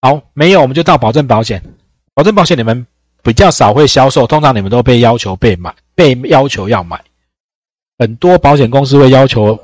[0.00, 1.62] 好，没有我们就到保证保险。
[2.14, 2.86] 保证保险你们
[3.22, 7.04] 比较少会销售，通常你们都被要求被买，被要求要买。
[7.98, 9.60] 很多保险公司会要求，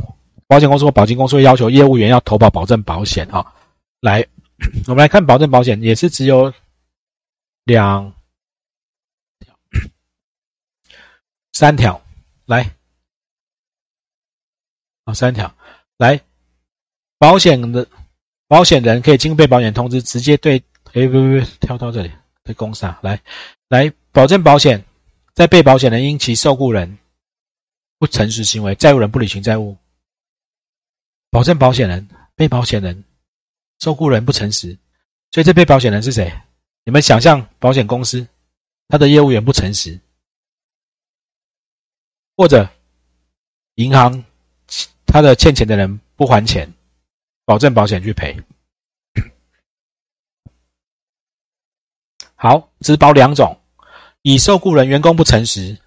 [0.49, 3.55] 保险公司或保金公司会要求业务员要投保保证保险啊。
[4.01, 4.27] 来，
[4.87, 6.53] 我们来看保证保险，也是只有
[7.65, 8.13] 两
[11.53, 12.03] 三条，
[12.47, 12.73] 来，
[15.05, 15.55] 啊，三条，
[15.97, 16.21] 来，
[17.19, 17.87] 保险的
[18.55, 20.63] 保险人可以经被保险通知，直接对，
[20.93, 22.13] 哎，不不不，跳到这里，
[22.45, 23.21] 在公司啊，来，
[23.69, 24.85] 来，保证保险，
[25.33, 26.99] 在被保险人因其受雇人。
[27.99, 29.77] 不诚实行为，债务人不履行债务，
[31.31, 33.03] 保证保险人、被保险人、
[33.81, 34.79] 受雇人不诚实，
[35.33, 36.33] 所以这被保险人是谁？
[36.85, 38.25] 你们想象保险公司，
[38.87, 39.99] 他的业务员不诚实，
[42.37, 42.69] 或者
[43.75, 44.25] 银行
[45.07, 46.73] 他的欠钱的人不还钱，
[47.45, 48.37] 保证保险去赔。
[52.35, 53.61] 好，只保两种，
[54.23, 55.79] 以受雇人员工不诚实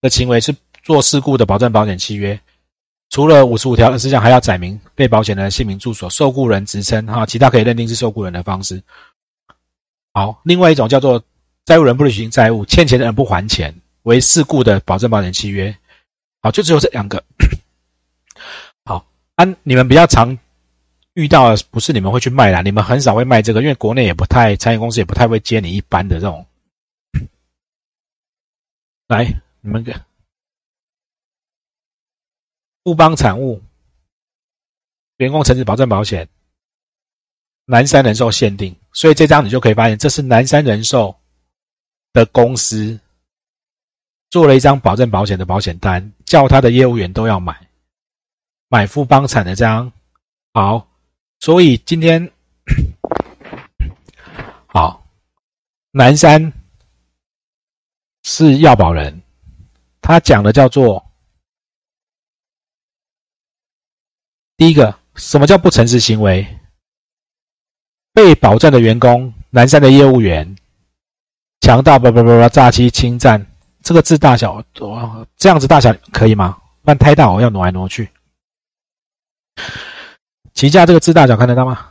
[0.00, 0.54] 的行为是。
[0.82, 2.40] 做事故的保证保险契约，
[3.10, 8.82] 除了五十五条，实际上还要载明被保险人的姓名、住所、受雇人职称哈，其他可以认定是受雇人的方式。
[10.14, 11.22] 好，另外一种叫做
[11.66, 13.74] 债务人不履行债务，欠钱的人不还钱
[14.04, 15.76] 为事故的保证保险契约。
[16.40, 17.22] 好，就只有这两个。
[18.86, 20.36] 好，安，你们比较常
[21.14, 26.46] 遇到的不是你们会去卖啦，你们很少会卖这个，因为国内也不太，餐饮公司也不太会接你一般的这种。
[29.08, 29.24] 来，
[29.60, 29.92] 你们给。
[32.84, 33.60] 富邦产物
[35.18, 36.28] 员工城市保证保险，
[37.66, 41.14] 南山人寿限定，所以这张你就可以发现，这是南山人寿
[42.12, 42.98] 的公司
[44.30, 47.68] 做了一张保证保险的保险单，叫他的业务员都要买，
[48.68, 49.92] 买富邦产的这张。
[50.54, 50.88] 好，
[51.40, 52.30] 所以今天
[54.68, 55.06] 好，
[55.90, 56.52] 南山
[58.22, 59.22] 是要保人，
[60.02, 61.10] 他讲的叫做。
[64.58, 66.46] 第一个，什么叫不诚实行为？
[68.12, 70.54] 被保证的员工，南山的业务员，
[71.62, 73.46] 强盗不不不不诈欺侵占，
[73.82, 74.62] 这个字大小，
[75.36, 76.60] 这样子大小可以吗？
[76.82, 78.10] 不然太大，我要挪来挪去。
[80.60, 81.88] 旗下这个字大小看得到吗？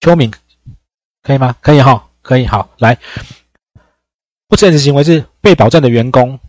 [0.00, 0.32] 秋敏，
[1.22, 1.54] 可以吗？
[1.60, 2.96] 可以哈，可以好来。
[4.48, 6.40] 不诚实行为是被保证的员工，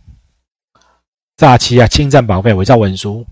[1.36, 3.26] 诈欺啊，侵占保费，伪造文书。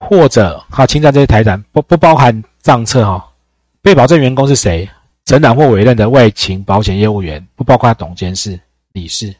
[0.00, 3.32] 或者哈侵占这些财产不不包含账册哈，
[3.80, 4.90] 被保证员工是谁？
[5.24, 8.58] 承揽或委任的外勤保险业务员，不包括董监事、
[8.90, 9.32] 理事。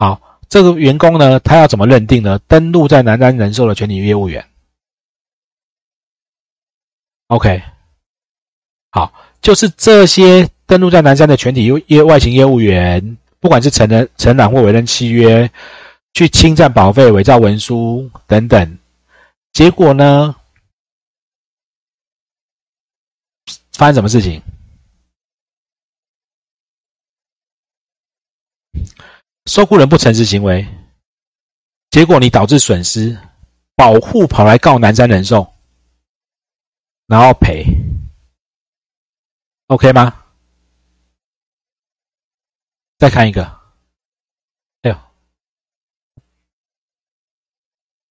[0.00, 2.36] 好，这个员工呢，他要怎么认定呢？
[2.48, 4.44] 登录在南山人寿的全体业务员。
[7.28, 7.62] OK，
[8.90, 15.50] 好，就是这些登录在南山的全体业业外勤业务员，不管是承认承揽或委任契约。
[16.14, 18.78] 去侵占保费、伪造文书等等，
[19.52, 20.34] 结果呢？
[23.72, 24.42] 发生什么事情？
[29.44, 30.66] 受雇人不诚实行为，
[31.90, 33.16] 结果你导致损失，
[33.76, 35.52] 保护跑来告南山人寿，
[37.08, 37.64] 然后赔
[39.68, 40.14] ，OK 吗？
[42.98, 43.44] 再看一个。
[44.82, 44.96] 哎呦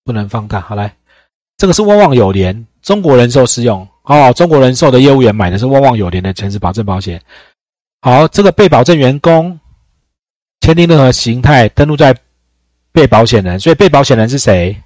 [0.03, 0.97] 不能放大，好来，
[1.57, 4.33] 这个是旺旺友联，中国人寿适用哦。
[4.33, 7.23] 中国人寿的业务员买的是旺旺友联的诚实保证保险。
[8.01, 9.59] 好，这个被保证员工
[10.61, 12.19] 签订任何形态登录在
[12.91, 14.81] 被保险人，所以被保险人是谁？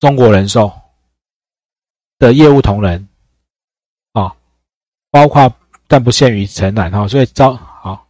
[0.00, 0.72] 中国人寿
[2.18, 3.08] 的业务同仁
[4.12, 4.34] 啊，
[5.10, 5.52] 包括
[5.86, 8.06] 但不限于承揽哈，所以招好，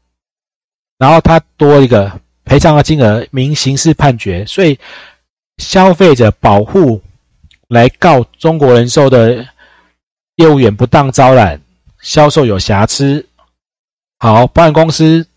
[0.96, 2.20] 然后他多一个。
[2.48, 4.80] 赔偿的金额明刑事判决，所以
[5.58, 7.02] 消费者保护
[7.66, 9.46] 来告中国人寿的
[10.36, 11.60] 业务员不当招揽、
[12.00, 13.28] 销售有瑕疵。
[14.18, 15.28] 好，保险公司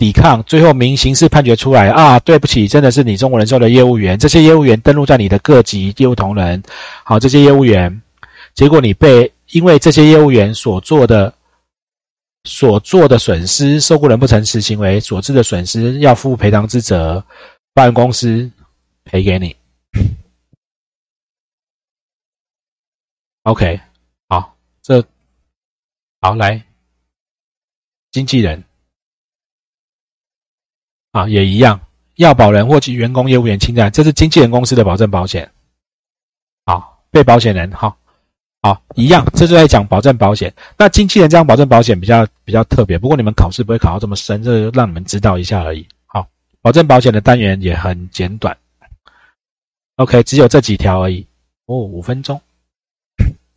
[0.00, 6.62] 抵抗，最后明刑事判决出来啊，对不起，真的是你中国人寿的业务员，这些业务员登录在你的各级业务同仁。
[7.04, 8.00] 好，这些业务员，
[8.54, 11.34] 结果你被因为这些业务员所做的。
[12.44, 17.22] 所做的损失，受雇人不诚实行为所致的损失，要负赔偿之责，
[17.74, 18.50] 保险公司
[19.04, 19.54] 赔给你。
[23.42, 23.78] OK，
[24.26, 25.04] 好，这
[26.22, 26.64] 好来，
[28.10, 28.64] 经纪人
[31.12, 31.80] 啊也一样，
[32.16, 35.50] 要保人或其员工业务员侵占，这是经纪人公司的保证保险。
[36.66, 37.96] 好，被保险人好，
[38.62, 40.54] 好，一样，这就在讲保证保险。
[40.78, 45.86] 那经纪人这样保证保险比较比较特别，不过你们考试不会考到这么深，这让你们知道一下而已。
[46.06, 46.28] 好，
[46.62, 48.56] 保证保险的单元也很简短。
[49.96, 51.26] OK，只有这几条而已。
[51.66, 52.40] 哦，五分钟。